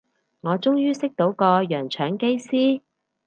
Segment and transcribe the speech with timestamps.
[0.39, 2.81] 我終於識到個洋腸機師